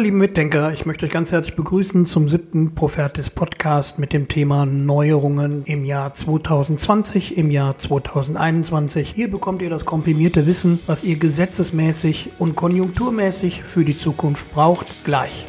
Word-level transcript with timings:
Liebe 0.00 0.16
Mitdenker, 0.16 0.72
ich 0.72 0.86
möchte 0.86 1.06
euch 1.06 1.12
ganz 1.12 1.32
herzlich 1.32 1.56
begrüßen 1.56 2.06
zum 2.06 2.28
siebten 2.28 2.76
Profertis 2.76 3.30
Podcast 3.30 3.98
mit 3.98 4.12
dem 4.12 4.28
Thema 4.28 4.64
Neuerungen 4.64 5.64
im 5.64 5.84
Jahr 5.84 6.12
2020, 6.12 7.36
im 7.36 7.50
Jahr 7.50 7.76
2021. 7.76 9.10
Hier 9.10 9.28
bekommt 9.28 9.60
ihr 9.60 9.70
das 9.70 9.84
komprimierte 9.84 10.46
Wissen, 10.46 10.78
was 10.86 11.02
ihr 11.02 11.16
gesetzesmäßig 11.16 12.30
und 12.38 12.54
konjunkturmäßig 12.54 13.64
für 13.64 13.84
die 13.84 13.98
Zukunft 13.98 14.52
braucht, 14.52 15.04
gleich. 15.04 15.48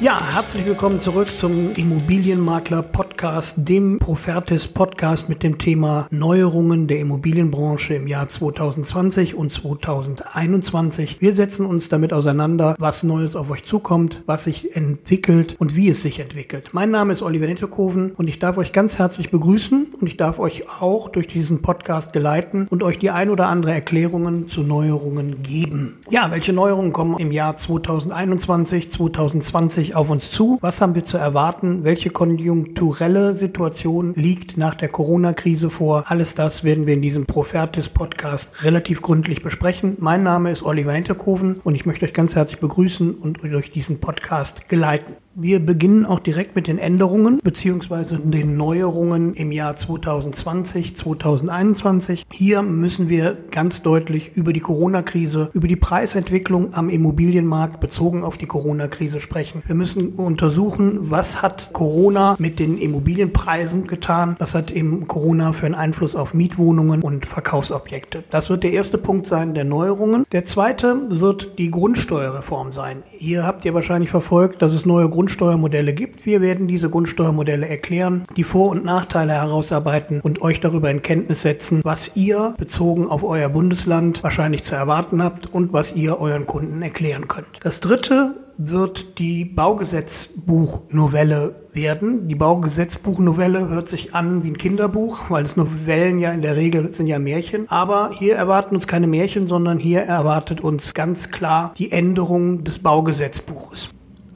Ja, 0.00 0.32
herzlich 0.32 0.64
willkommen 0.64 1.00
zurück 1.00 1.26
zum 1.26 1.74
Immobilienmakler 1.74 2.82
Podcast, 2.84 3.68
dem 3.68 3.98
Profertis 3.98 4.68
Podcast 4.68 5.28
mit 5.28 5.42
dem 5.42 5.58
Thema 5.58 6.06
Neuerungen 6.12 6.86
der 6.86 7.00
Immobilienbranche 7.00 7.94
im 7.94 8.06
Jahr 8.06 8.28
2020 8.28 9.34
und 9.34 9.52
2021. 9.52 11.20
Wir 11.20 11.34
setzen 11.34 11.66
uns 11.66 11.88
damit 11.88 12.12
auseinander, 12.12 12.76
was 12.78 13.02
Neues 13.02 13.34
auf 13.34 13.50
euch 13.50 13.64
zukommt, 13.64 14.22
was 14.24 14.44
sich 14.44 14.76
entwickelt 14.76 15.56
und 15.58 15.74
wie 15.74 15.88
es 15.88 16.00
sich 16.00 16.20
entwickelt. 16.20 16.68
Mein 16.70 16.92
Name 16.92 17.12
ist 17.12 17.22
Oliver 17.22 17.48
Nettekoven 17.48 18.12
und 18.12 18.28
ich 18.28 18.38
darf 18.38 18.56
euch 18.56 18.70
ganz 18.70 19.00
herzlich 19.00 19.32
begrüßen 19.32 19.94
und 20.00 20.06
ich 20.06 20.16
darf 20.16 20.38
euch 20.38 20.62
auch 20.80 21.08
durch 21.08 21.26
diesen 21.26 21.60
Podcast 21.60 22.12
geleiten 22.12 22.68
und 22.70 22.84
euch 22.84 23.00
die 23.00 23.10
ein 23.10 23.30
oder 23.30 23.48
andere 23.48 23.72
Erklärungen 23.72 24.48
zu 24.48 24.60
Neuerungen 24.60 25.42
geben. 25.42 25.96
Ja, 26.08 26.30
welche 26.30 26.52
Neuerungen 26.52 26.92
kommen 26.92 27.18
im 27.18 27.32
Jahr 27.32 27.56
2021, 27.56 28.92
2020 28.92 29.87
sich 29.88 29.94
auf 29.94 30.10
uns 30.10 30.30
zu? 30.30 30.58
Was 30.60 30.82
haben 30.82 30.94
wir 30.94 31.04
zu 31.04 31.16
erwarten? 31.16 31.82
Welche 31.82 32.10
konjunkturelle 32.10 33.34
Situation 33.34 34.12
liegt 34.14 34.58
nach 34.58 34.74
der 34.74 34.90
Corona-Krise 34.90 35.70
vor? 35.70 36.04
Alles 36.08 36.34
das 36.34 36.62
werden 36.62 36.86
wir 36.86 36.92
in 36.92 37.00
diesem 37.00 37.24
Profertis-Podcast 37.24 38.64
relativ 38.64 39.00
gründlich 39.00 39.42
besprechen. 39.42 39.96
Mein 39.98 40.22
Name 40.22 40.50
ist 40.50 40.62
Oliver 40.62 40.92
Hinterkoven 40.92 41.60
und 41.64 41.74
ich 41.74 41.86
möchte 41.86 42.04
euch 42.04 42.12
ganz 42.12 42.36
herzlich 42.36 42.60
begrüßen 42.60 43.14
und 43.14 43.42
durch 43.42 43.70
diesen 43.70 43.98
Podcast 43.98 44.68
geleiten. 44.68 45.14
Wir 45.40 45.64
beginnen 45.64 46.04
auch 46.04 46.18
direkt 46.18 46.56
mit 46.56 46.66
den 46.66 46.78
Änderungen 46.78 47.38
bzw. 47.44 48.16
den 48.24 48.56
Neuerungen 48.56 49.34
im 49.34 49.52
Jahr 49.52 49.76
2020, 49.76 50.96
2021. 50.96 52.26
Hier 52.32 52.62
müssen 52.62 53.08
wir 53.08 53.36
ganz 53.52 53.82
deutlich 53.82 54.32
über 54.34 54.52
die 54.52 54.58
Corona-Krise, 54.58 55.50
über 55.52 55.68
die 55.68 55.76
Preisentwicklung 55.76 56.74
am 56.74 56.88
Immobilienmarkt 56.88 57.78
bezogen 57.78 58.24
auf 58.24 58.36
die 58.36 58.46
Corona-Krise 58.46 59.20
sprechen. 59.20 59.62
Wir 59.64 59.76
müssen 59.76 60.08
untersuchen, 60.14 60.98
was 61.02 61.40
hat 61.40 61.72
Corona 61.72 62.34
mit 62.40 62.58
den 62.58 62.76
Immobilienpreisen 62.76 63.86
getan, 63.86 64.34
was 64.40 64.56
hat 64.56 64.72
eben 64.72 65.06
Corona 65.06 65.52
für 65.52 65.66
einen 65.66 65.76
Einfluss 65.76 66.16
auf 66.16 66.34
Mietwohnungen 66.34 67.00
und 67.00 67.26
Verkaufsobjekte. 67.26 68.24
Das 68.30 68.50
wird 68.50 68.64
der 68.64 68.72
erste 68.72 68.98
Punkt 68.98 69.26
sein 69.26 69.54
der 69.54 69.62
Neuerungen. 69.62 70.26
Der 70.32 70.44
zweite 70.44 71.00
wird 71.10 71.60
die 71.60 71.70
Grundsteuerreform 71.70 72.72
sein. 72.72 73.04
Hier 73.10 73.44
habt 73.44 73.64
ihr 73.64 73.74
wahrscheinlich 73.74 74.10
verfolgt, 74.10 74.62
dass 74.62 74.72
es 74.72 74.84
neue 74.84 75.08
Grund 75.08 75.27
Grundsteuermodelle 75.28 75.92
gibt. 75.92 76.24
Wir 76.24 76.40
werden 76.40 76.68
diese 76.68 76.88
Grundsteuermodelle 76.88 77.68
erklären, 77.68 78.24
die 78.38 78.44
Vor- 78.44 78.70
und 78.70 78.86
Nachteile 78.86 79.34
herausarbeiten 79.34 80.22
und 80.22 80.40
euch 80.40 80.60
darüber 80.60 80.90
in 80.90 81.02
Kenntnis 81.02 81.42
setzen, 81.42 81.82
was 81.84 82.16
ihr 82.16 82.54
bezogen 82.56 83.08
auf 83.08 83.24
euer 83.24 83.50
Bundesland 83.50 84.22
wahrscheinlich 84.22 84.64
zu 84.64 84.74
erwarten 84.74 85.22
habt 85.22 85.52
und 85.52 85.74
was 85.74 85.94
ihr 85.94 86.18
euren 86.18 86.46
Kunden 86.46 86.80
erklären 86.80 87.28
könnt. 87.28 87.60
Das 87.62 87.80
dritte 87.80 88.36
wird 88.56 89.18
die 89.18 89.44
Baugesetzbuchnovelle 89.44 91.56
werden. 91.72 92.28
Die 92.28 92.34
Baugesetzbuchnovelle 92.34 93.68
hört 93.68 93.88
sich 93.88 94.14
an 94.14 94.42
wie 94.42 94.48
ein 94.48 94.56
Kinderbuch, 94.56 95.28
weil 95.28 95.44
es 95.44 95.58
Novellen 95.58 96.20
ja 96.20 96.32
in 96.32 96.40
der 96.40 96.56
Regel 96.56 96.90
sind 96.90 97.06
ja 97.06 97.18
Märchen. 97.18 97.68
Aber 97.68 98.12
hier 98.18 98.36
erwarten 98.36 98.76
uns 98.76 98.86
keine 98.86 99.06
Märchen, 99.06 99.46
sondern 99.46 99.78
hier 99.78 100.00
erwartet 100.00 100.62
uns 100.62 100.94
ganz 100.94 101.30
klar 101.30 101.74
die 101.76 101.92
Änderung 101.92 102.64
des 102.64 102.78
Baugesetzbuches. 102.78 103.90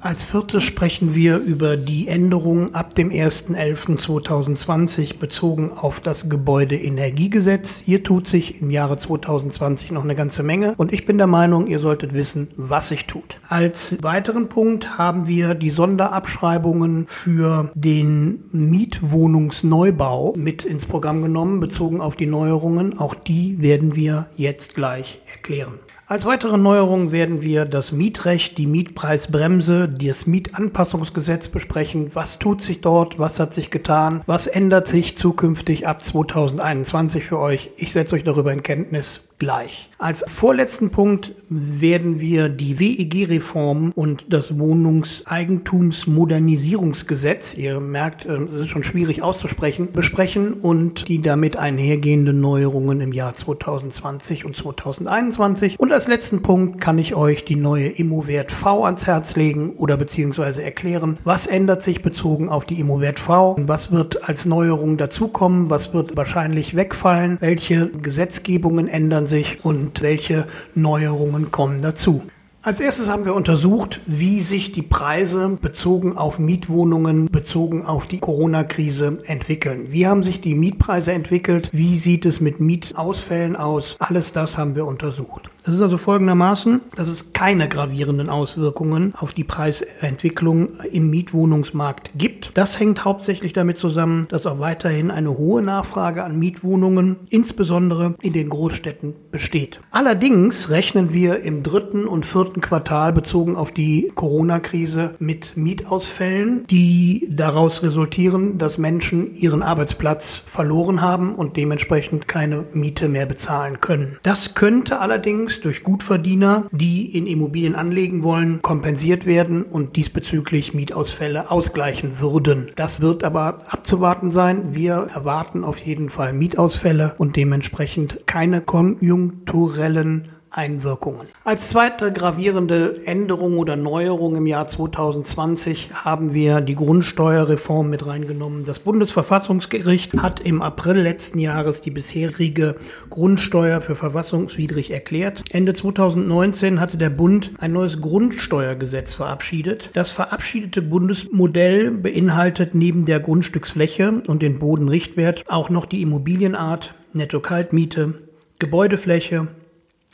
Als 0.04 0.24
viertes 0.24 0.64
sprechen 0.64 1.14
wir 1.14 1.36
über 1.36 1.76
die 1.76 2.08
Änderungen 2.08 2.74
ab 2.74 2.96
dem 2.96 3.10
1.11.2020 3.10 5.18
bezogen 5.18 5.70
auf 5.70 6.00
das 6.00 6.28
Gebäudeenergiegesetz. 6.28 7.80
Hier 7.84 8.02
tut 8.02 8.26
sich 8.26 8.60
im 8.60 8.70
Jahre 8.70 8.98
2020 8.98 9.92
noch 9.92 10.02
eine 10.02 10.16
ganze 10.16 10.42
Menge 10.42 10.74
und 10.76 10.92
ich 10.92 11.06
bin 11.06 11.18
der 11.18 11.28
Meinung, 11.28 11.68
ihr 11.68 11.78
solltet 11.78 12.14
wissen, 12.14 12.48
was 12.56 12.88
sich 12.88 13.06
tut. 13.06 13.36
Als 13.48 14.02
weiteren 14.02 14.48
Punkt 14.48 14.98
haben 14.98 15.28
wir 15.28 15.54
die 15.54 15.70
Sonderabschreibungen 15.70 17.06
für 17.08 17.70
den 17.76 18.42
Mietwohnungsneubau 18.50 20.34
mit 20.36 20.64
ins 20.64 20.84
Programm 20.84 21.22
genommen, 21.22 21.60
bezogen 21.60 22.00
auf 22.00 22.16
die 22.16 22.26
Neuerungen. 22.26 22.98
Auch 22.98 23.14
die 23.14 23.62
werden 23.62 23.94
wir 23.94 24.26
jetzt 24.34 24.74
gleich 24.74 25.20
erklären. 25.32 25.78
Als 26.12 26.26
weitere 26.26 26.58
Neuerung 26.58 27.10
werden 27.10 27.40
wir 27.40 27.64
das 27.64 27.90
Mietrecht, 27.90 28.58
die 28.58 28.66
Mietpreisbremse, 28.66 29.88
das 29.88 30.26
Mietanpassungsgesetz 30.26 31.48
besprechen. 31.48 32.14
Was 32.14 32.38
tut 32.38 32.60
sich 32.60 32.82
dort? 32.82 33.18
Was 33.18 33.40
hat 33.40 33.54
sich 33.54 33.70
getan? 33.70 34.20
Was 34.26 34.46
ändert 34.46 34.86
sich 34.86 35.16
zukünftig 35.16 35.88
ab 35.88 36.02
2021 36.02 37.24
für 37.24 37.38
euch? 37.38 37.70
Ich 37.78 37.92
setze 37.92 38.14
euch 38.14 38.24
darüber 38.24 38.52
in 38.52 38.62
Kenntnis 38.62 39.26
gleich. 39.42 39.90
Als 39.98 40.24
vorletzten 40.28 40.90
Punkt 40.90 41.34
werden 41.48 42.20
wir 42.20 42.48
die 42.48 42.78
WEG-Reform 42.78 43.90
und 43.94 44.32
das 44.32 44.56
Wohnungseigentumsmodernisierungsgesetz, 44.56 47.56
ihr 47.56 47.80
merkt, 47.80 48.24
äh, 48.24 48.34
es 48.34 48.60
ist 48.62 48.68
schon 48.68 48.84
schwierig 48.84 49.22
auszusprechen, 49.22 49.90
besprechen 49.92 50.52
und 50.52 51.08
die 51.08 51.20
damit 51.20 51.56
einhergehenden 51.56 52.40
Neuerungen 52.40 53.00
im 53.00 53.10
Jahr 53.12 53.34
2020 53.34 54.44
und 54.44 54.56
2021. 54.56 55.80
Und 55.80 55.92
als 55.92 56.06
letzten 56.06 56.42
Punkt 56.42 56.80
kann 56.80 57.00
ich 57.00 57.16
euch 57.16 57.44
die 57.44 57.56
neue 57.56 57.88
Immowert 57.88 58.52
V 58.52 58.84
ans 58.84 59.08
Herz 59.08 59.34
legen 59.34 59.72
oder 59.72 59.96
beziehungsweise 59.96 60.62
erklären, 60.62 61.18
was 61.24 61.48
ändert 61.48 61.82
sich 61.82 62.00
bezogen 62.00 62.48
auf 62.48 62.64
die 62.64 62.78
Immowert 62.78 63.18
V, 63.18 63.56
was 63.58 63.90
wird 63.90 64.28
als 64.28 64.44
Neuerung 64.44 64.98
dazukommen, 64.98 65.68
was 65.68 65.92
wird 65.92 66.16
wahrscheinlich 66.16 66.76
wegfallen, 66.76 67.38
welche 67.40 67.88
Gesetzgebungen 67.88 68.86
ändern 68.86 69.26
sich 69.26 69.31
sich 69.32 69.64
und 69.64 70.02
welche 70.02 70.46
Neuerungen 70.74 71.50
kommen 71.50 71.80
dazu. 71.80 72.22
Als 72.64 72.80
erstes 72.80 73.08
haben 73.08 73.24
wir 73.24 73.34
untersucht, 73.34 74.00
wie 74.06 74.40
sich 74.40 74.70
die 74.70 74.82
Preise 74.82 75.58
bezogen 75.60 76.16
auf 76.16 76.38
Mietwohnungen, 76.38 77.26
bezogen 77.26 77.84
auf 77.86 78.06
die 78.06 78.20
Corona-Krise 78.20 79.18
entwickeln. 79.24 79.86
Wie 79.88 80.06
haben 80.06 80.22
sich 80.22 80.40
die 80.40 80.54
Mietpreise 80.54 81.12
entwickelt? 81.12 81.70
Wie 81.72 81.98
sieht 81.98 82.24
es 82.26 82.40
mit 82.40 82.60
Mietausfällen 82.60 83.56
aus? 83.56 83.96
Alles 83.98 84.32
das 84.32 84.58
haben 84.58 84.76
wir 84.76 84.86
untersucht. 84.86 85.50
Das 85.64 85.74
ist 85.74 85.80
also 85.80 85.96
folgendermaßen, 85.96 86.80
dass 86.96 87.08
es 87.08 87.32
keine 87.32 87.68
gravierenden 87.68 88.28
Auswirkungen 88.28 89.14
auf 89.16 89.32
die 89.32 89.44
Preisentwicklung 89.44 90.80
im 90.90 91.08
Mietwohnungsmarkt 91.10 92.10
gibt. 92.16 92.50
Das 92.54 92.80
hängt 92.80 93.04
hauptsächlich 93.04 93.52
damit 93.52 93.76
zusammen, 93.76 94.26
dass 94.28 94.46
auch 94.46 94.58
weiterhin 94.58 95.12
eine 95.12 95.38
hohe 95.38 95.62
Nachfrage 95.62 96.24
an 96.24 96.36
Mietwohnungen, 96.36 97.16
insbesondere 97.30 98.16
in 98.22 98.32
den 98.32 98.48
Großstädten, 98.48 99.14
besteht. 99.30 99.78
Allerdings 99.92 100.70
rechnen 100.70 101.12
wir 101.12 101.40
im 101.42 101.62
dritten 101.62 102.08
und 102.08 102.26
vierten 102.26 102.60
Quartal 102.60 103.12
bezogen 103.12 103.54
auf 103.54 103.70
die 103.70 104.10
Corona-Krise 104.14 105.14
mit 105.20 105.56
Mietausfällen, 105.56 106.66
die 106.66 107.28
daraus 107.30 107.84
resultieren, 107.84 108.58
dass 108.58 108.78
Menschen 108.78 109.36
ihren 109.36 109.62
Arbeitsplatz 109.62 110.42
verloren 110.44 111.02
haben 111.02 111.36
und 111.36 111.56
dementsprechend 111.56 112.26
keine 112.26 112.64
Miete 112.72 113.08
mehr 113.08 113.26
bezahlen 113.26 113.80
können. 113.80 114.18
Das 114.24 114.54
könnte 114.54 114.98
allerdings 114.98 115.51
Vermögens 115.52 115.60
durch 115.60 115.82
Gutverdiener, 115.82 116.68
die 116.72 117.16
in 117.16 117.26
Immobilien 117.26 117.74
anlegen 117.74 118.24
wollen, 118.24 118.62
kompensiert 118.62 119.26
werden 119.26 119.64
und 119.64 119.96
diesbezüglich 119.96 120.74
Mietausfälle 120.74 121.50
ausgleichen 121.50 122.20
würden. 122.20 122.70
Das 122.76 123.00
wird 123.00 123.24
aber 123.24 123.60
abzuwarten 123.68 124.30
sein. 124.30 124.74
Wir 124.74 124.94
erwarten 125.14 125.64
auf 125.64 125.78
jeden 125.78 126.08
Fall 126.08 126.32
Mietausfälle 126.32 127.14
und 127.18 127.36
dementsprechend 127.36 128.26
keine 128.26 128.60
konjunkturellen 128.60 130.28
Einwirkungen. 130.52 131.26
Als 131.44 131.70
zweite 131.70 132.12
gravierende 132.12 133.00
Änderung 133.06 133.58
oder 133.58 133.76
Neuerung 133.76 134.36
im 134.36 134.46
Jahr 134.46 134.66
2020 134.66 135.92
haben 136.04 136.34
wir 136.34 136.60
die 136.60 136.74
Grundsteuerreform 136.74 137.88
mit 137.88 138.06
reingenommen. 138.06 138.64
Das 138.64 138.78
Bundesverfassungsgericht 138.78 140.14
hat 140.22 140.40
im 140.40 140.62
April 140.62 140.96
letzten 140.96 141.38
Jahres 141.38 141.80
die 141.80 141.90
bisherige 141.90 142.76
Grundsteuer 143.10 143.80
für 143.80 143.96
verfassungswidrig 143.96 144.90
erklärt. 144.90 145.42
Ende 145.50 145.74
2019 145.74 146.80
hatte 146.80 146.96
der 146.96 147.10
Bund 147.10 147.52
ein 147.58 147.72
neues 147.72 148.00
Grundsteuergesetz 148.00 149.14
verabschiedet. 149.14 149.90
Das 149.94 150.10
verabschiedete 150.10 150.82
Bundesmodell 150.82 151.90
beinhaltet 151.90 152.74
neben 152.74 153.04
der 153.04 153.20
Grundstücksfläche 153.20 154.22
und 154.26 154.42
den 154.42 154.58
Bodenrichtwert 154.58 155.44
auch 155.48 155.70
noch 155.70 155.86
die 155.86 156.02
Immobilienart, 156.02 156.94
Netto-Kaltmiete, 157.12 158.14
Gebäudefläche, 158.58 159.48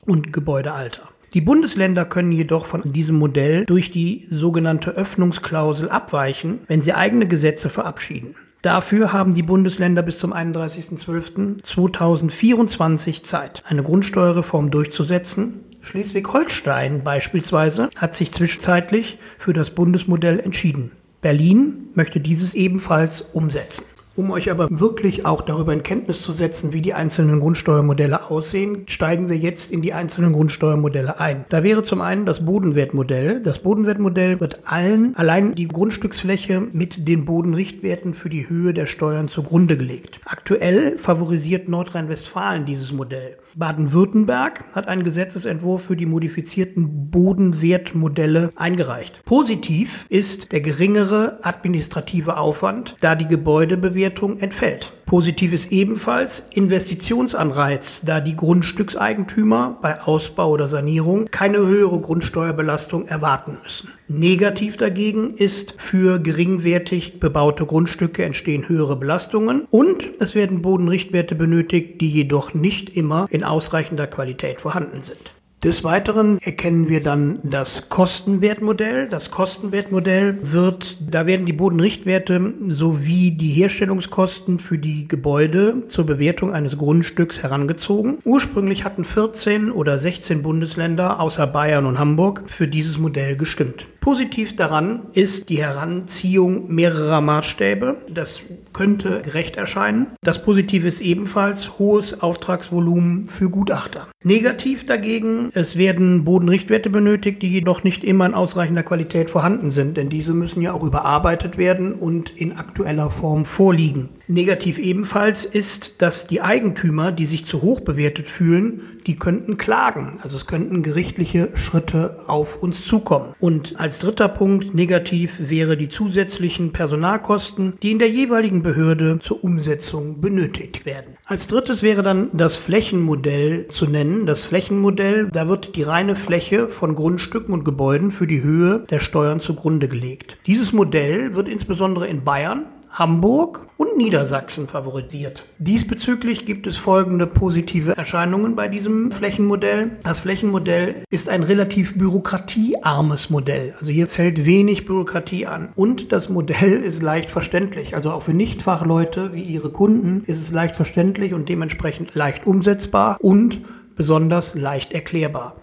und 0.08 0.32
Gebäudealter. 0.32 1.08
Die 1.34 1.42
Bundesländer 1.42 2.04
können 2.04 2.32
jedoch 2.32 2.66
von 2.66 2.92
diesem 2.92 3.16
Modell 3.16 3.64
durch 3.66 3.90
die 3.90 4.26
sogenannte 4.30 4.92
Öffnungsklausel 4.92 5.90
abweichen, 5.90 6.60
wenn 6.66 6.80
sie 6.80 6.94
eigene 6.94 7.28
Gesetze 7.28 7.68
verabschieden. 7.68 8.34
Dafür 8.62 9.12
haben 9.12 9.34
die 9.34 9.42
Bundesländer 9.42 10.00
bis 10.02 10.18
zum 10.18 10.32
31.12.2024 10.32 13.22
Zeit, 13.22 13.62
eine 13.68 13.82
Grundsteuerreform 13.82 14.70
durchzusetzen, 14.70 15.60
Schleswig-Holstein 15.80 17.02
beispielsweise 17.02 17.88
hat 17.96 18.14
sich 18.14 18.32
zwischenzeitlich 18.32 19.18
für 19.38 19.52
das 19.52 19.70
Bundesmodell 19.70 20.40
entschieden. 20.40 20.92
Berlin 21.20 21.88
möchte 21.94 22.20
dieses 22.20 22.54
ebenfalls 22.54 23.22
umsetzen. 23.22 23.84
Um 24.18 24.32
euch 24.32 24.50
aber 24.50 24.66
wirklich 24.68 25.24
auch 25.24 25.42
darüber 25.42 25.72
in 25.72 25.84
Kenntnis 25.84 26.20
zu 26.20 26.32
setzen, 26.32 26.72
wie 26.72 26.82
die 26.82 26.92
einzelnen 26.92 27.38
Grundsteuermodelle 27.38 28.28
aussehen, 28.28 28.82
steigen 28.88 29.28
wir 29.28 29.36
jetzt 29.36 29.70
in 29.70 29.80
die 29.80 29.92
einzelnen 29.92 30.32
Grundsteuermodelle 30.32 31.20
ein. 31.20 31.44
Da 31.50 31.62
wäre 31.62 31.84
zum 31.84 32.00
einen 32.00 32.26
das 32.26 32.44
Bodenwertmodell. 32.44 33.40
Das 33.40 33.60
Bodenwertmodell 33.60 34.40
wird 34.40 34.58
allen 34.64 35.14
allein 35.14 35.54
die 35.54 35.68
Grundstücksfläche 35.68 36.66
mit 36.72 37.06
den 37.06 37.26
Bodenrichtwerten 37.26 38.12
für 38.12 38.28
die 38.28 38.48
Höhe 38.48 38.74
der 38.74 38.86
Steuern 38.86 39.28
zugrunde 39.28 39.76
gelegt. 39.76 40.18
Aktuell 40.24 40.98
favorisiert 40.98 41.68
Nordrhein-Westfalen 41.68 42.66
dieses 42.66 42.90
Modell. 42.90 43.36
Baden-Württemberg 43.58 44.64
hat 44.72 44.86
einen 44.86 45.02
Gesetzesentwurf 45.02 45.84
für 45.84 45.96
die 45.96 46.06
modifizierten 46.06 47.10
Bodenwertmodelle 47.10 48.50
eingereicht. 48.54 49.24
Positiv 49.24 50.06
ist 50.10 50.52
der 50.52 50.60
geringere 50.60 51.40
administrative 51.42 52.36
Aufwand, 52.36 52.94
da 53.00 53.16
die 53.16 53.26
Gebäudebewertung 53.26 54.38
entfällt. 54.38 54.92
Positiv 55.06 55.52
ist 55.52 55.72
ebenfalls 55.72 56.50
Investitionsanreiz, 56.52 58.02
da 58.04 58.20
die 58.20 58.36
Grundstückseigentümer 58.36 59.78
bei 59.82 60.02
Ausbau 60.02 60.50
oder 60.50 60.68
Sanierung 60.68 61.26
keine 61.26 61.58
höhere 61.58 62.00
Grundsteuerbelastung 62.00 63.06
erwarten 63.06 63.56
müssen. 63.62 63.88
Negativ 64.08 64.78
dagegen 64.78 65.34
ist, 65.34 65.74
für 65.76 66.18
geringwertig 66.18 67.20
bebaute 67.20 67.66
Grundstücke 67.66 68.24
entstehen 68.24 68.66
höhere 68.66 68.96
Belastungen 68.96 69.66
und 69.70 70.02
es 70.18 70.34
werden 70.34 70.62
Bodenrichtwerte 70.62 71.34
benötigt, 71.34 72.00
die 72.00 72.10
jedoch 72.10 72.54
nicht 72.54 72.96
immer 72.96 73.26
in 73.30 73.44
ausreichender 73.44 74.06
Qualität 74.06 74.62
vorhanden 74.62 75.02
sind. 75.02 75.34
Des 75.64 75.82
Weiteren 75.82 76.38
erkennen 76.38 76.88
wir 76.88 77.02
dann 77.02 77.40
das 77.42 77.88
Kostenwertmodell. 77.88 79.08
Das 79.08 79.32
Kostenwertmodell 79.32 80.38
wird, 80.42 80.96
da 81.00 81.26
werden 81.26 81.46
die 81.46 81.52
Bodenrichtwerte 81.52 82.54
sowie 82.68 83.32
die 83.32 83.48
Herstellungskosten 83.48 84.60
für 84.60 84.78
die 84.78 85.08
Gebäude 85.08 85.82
zur 85.88 86.06
Bewertung 86.06 86.52
eines 86.52 86.78
Grundstücks 86.78 87.42
herangezogen. 87.42 88.18
Ursprünglich 88.24 88.84
hatten 88.84 89.04
14 89.04 89.72
oder 89.72 89.98
16 89.98 90.42
Bundesländer 90.42 91.18
außer 91.18 91.48
Bayern 91.48 91.86
und 91.86 91.98
Hamburg 91.98 92.44
für 92.46 92.68
dieses 92.68 92.96
Modell 92.96 93.36
gestimmt. 93.36 93.88
Positiv 94.08 94.56
daran 94.56 95.02
ist 95.12 95.50
die 95.50 95.58
Heranziehung 95.58 96.74
mehrerer 96.74 97.20
Maßstäbe. 97.20 97.98
Das 98.08 98.40
könnte 98.72 99.20
gerecht 99.22 99.56
erscheinen. 99.56 100.06
Das 100.22 100.40
Positive 100.40 100.88
ist 100.88 101.02
ebenfalls 101.02 101.78
hohes 101.78 102.22
Auftragsvolumen 102.22 103.28
für 103.28 103.50
Gutachter. 103.50 104.08
Negativ 104.24 104.86
dagegen, 104.86 105.50
es 105.52 105.76
werden 105.76 106.24
Bodenrichtwerte 106.24 106.88
benötigt, 106.88 107.42
die 107.42 107.48
jedoch 107.52 107.84
nicht 107.84 108.02
immer 108.02 108.24
in 108.24 108.32
ausreichender 108.32 108.82
Qualität 108.82 109.30
vorhanden 109.30 109.70
sind, 109.70 109.98
denn 109.98 110.08
diese 110.08 110.32
müssen 110.32 110.62
ja 110.62 110.72
auch 110.72 110.82
überarbeitet 110.82 111.58
werden 111.58 111.92
und 111.92 112.30
in 112.30 112.56
aktueller 112.56 113.10
Form 113.10 113.44
vorliegen. 113.44 114.08
Negativ 114.26 114.78
ebenfalls 114.78 115.46
ist, 115.46 116.02
dass 116.02 116.26
die 116.26 116.42
Eigentümer, 116.42 117.12
die 117.12 117.24
sich 117.24 117.46
zu 117.46 117.62
hoch 117.62 117.80
bewertet 117.80 118.28
fühlen, 118.28 118.82
die 119.06 119.16
könnten 119.16 119.56
klagen. 119.56 120.18
Also 120.22 120.36
es 120.36 120.46
könnten 120.46 120.82
gerichtliche 120.82 121.48
Schritte 121.54 122.20
auf 122.26 122.62
uns 122.62 122.84
zukommen. 122.84 123.32
Und 123.40 123.80
als 123.80 123.97
dritter 123.98 124.28
Punkt 124.28 124.74
negativ 124.74 125.50
wäre 125.50 125.76
die 125.76 125.88
zusätzlichen 125.88 126.72
Personalkosten, 126.72 127.74
die 127.82 127.90
in 127.90 127.98
der 127.98 128.10
jeweiligen 128.10 128.62
Behörde 128.62 129.18
zur 129.22 129.42
Umsetzung 129.42 130.20
benötigt 130.20 130.86
werden. 130.86 131.16
Als 131.24 131.48
drittes 131.48 131.82
wäre 131.82 132.02
dann 132.02 132.30
das 132.32 132.56
Flächenmodell 132.56 133.68
zu 133.68 133.86
nennen. 133.86 134.26
Das 134.26 134.40
Flächenmodell, 134.40 135.28
da 135.32 135.48
wird 135.48 135.76
die 135.76 135.82
reine 135.82 136.16
Fläche 136.16 136.68
von 136.68 136.94
Grundstücken 136.94 137.54
und 137.54 137.64
Gebäuden 137.64 138.10
für 138.10 138.26
die 138.26 138.42
Höhe 138.42 138.84
der 138.90 139.00
Steuern 139.00 139.40
zugrunde 139.40 139.88
gelegt. 139.88 140.38
Dieses 140.46 140.72
Modell 140.72 141.34
wird 141.34 141.48
insbesondere 141.48 142.06
in 142.06 142.24
Bayern, 142.24 142.66
Hamburg 142.98 143.68
und 143.76 143.96
Niedersachsen 143.96 144.66
favorisiert. 144.66 145.44
Diesbezüglich 145.58 146.46
gibt 146.46 146.66
es 146.66 146.76
folgende 146.76 147.28
positive 147.28 147.96
Erscheinungen 147.96 148.56
bei 148.56 148.66
diesem 148.66 149.12
Flächenmodell. 149.12 149.98
Das 150.02 150.18
Flächenmodell 150.18 151.04
ist 151.08 151.28
ein 151.28 151.44
relativ 151.44 151.96
bürokratiearmes 151.96 153.30
Modell. 153.30 153.74
Also 153.78 153.92
hier 153.92 154.08
fällt 154.08 154.44
wenig 154.44 154.84
Bürokratie 154.84 155.46
an. 155.46 155.68
Und 155.76 156.10
das 156.10 156.28
Modell 156.28 156.72
ist 156.72 157.00
leicht 157.00 157.30
verständlich. 157.30 157.94
Also 157.94 158.10
auch 158.10 158.22
für 158.22 158.34
Nichtfachleute 158.34 159.32
wie 159.32 159.42
ihre 159.42 159.70
Kunden 159.70 160.24
ist 160.26 160.42
es 160.42 160.50
leicht 160.50 160.74
verständlich 160.74 161.34
und 161.34 161.48
dementsprechend 161.48 162.16
leicht 162.16 162.48
umsetzbar 162.48 163.16
und 163.20 163.60
besonders 163.94 164.56
leicht 164.56 164.92
erklärbar. 164.92 165.54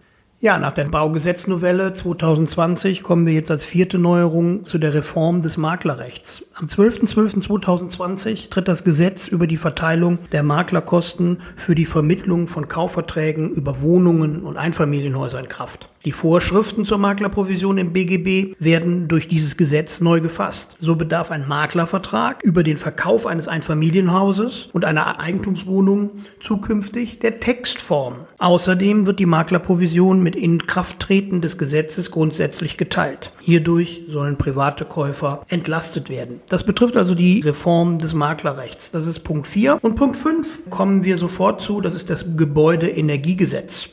Ja, 0.44 0.58
nach 0.58 0.72
der 0.72 0.84
Baugesetznovelle 0.84 1.94
2020 1.94 3.02
kommen 3.02 3.24
wir 3.24 3.32
jetzt 3.32 3.50
als 3.50 3.64
vierte 3.64 3.96
Neuerung 3.96 4.66
zu 4.66 4.76
der 4.76 4.92
Reform 4.92 5.40
des 5.40 5.56
Maklerrechts. 5.56 6.44
Am 6.56 6.66
12.12.2020 6.66 8.50
tritt 8.50 8.68
das 8.68 8.84
Gesetz 8.84 9.26
über 9.26 9.46
die 9.46 9.56
Verteilung 9.56 10.18
der 10.32 10.42
Maklerkosten 10.42 11.40
für 11.56 11.74
die 11.74 11.86
Vermittlung 11.86 12.46
von 12.46 12.68
Kaufverträgen 12.68 13.52
über 13.52 13.80
Wohnungen 13.80 14.42
und 14.42 14.58
Einfamilienhäuser 14.58 15.40
in 15.40 15.48
Kraft. 15.48 15.88
Die 16.04 16.12
Vorschriften 16.12 16.84
zur 16.84 16.98
Maklerprovision 16.98 17.78
im 17.78 17.94
BGB 17.94 18.56
werden 18.58 19.08
durch 19.08 19.26
dieses 19.26 19.56
Gesetz 19.56 20.02
neu 20.02 20.20
gefasst. 20.20 20.76
So 20.78 20.96
bedarf 20.96 21.30
ein 21.30 21.48
Maklervertrag 21.48 22.42
über 22.42 22.62
den 22.62 22.76
Verkauf 22.76 23.26
eines 23.26 23.48
Einfamilienhauses 23.48 24.68
und 24.74 24.84
einer 24.84 25.18
Eigentumswohnung 25.18 26.10
zukünftig 26.42 27.20
der 27.20 27.40
Textform. 27.40 28.26
Außerdem 28.36 29.06
wird 29.06 29.18
die 29.18 29.24
Maklerprovision 29.24 30.22
mit 30.22 30.36
Inkrafttreten 30.36 31.40
des 31.40 31.56
Gesetzes 31.56 32.10
grundsätzlich 32.10 32.76
geteilt. 32.76 33.32
Hierdurch 33.40 34.02
sollen 34.10 34.36
private 34.36 34.84
Käufer 34.84 35.40
entlastet 35.48 36.10
werden. 36.10 36.42
Das 36.50 36.64
betrifft 36.64 36.98
also 36.98 37.14
die 37.14 37.40
Reform 37.40 37.98
des 37.98 38.12
Maklerrechts. 38.12 38.90
Das 38.90 39.06
ist 39.06 39.24
Punkt 39.24 39.48
4. 39.48 39.78
Und 39.80 39.94
Punkt 39.94 40.18
5 40.18 40.68
kommen 40.68 41.02
wir 41.02 41.16
sofort 41.16 41.62
zu, 41.62 41.80
das 41.80 41.94
ist 41.94 42.10
das 42.10 42.26
Gebäudeenergiegesetz. 42.36 43.88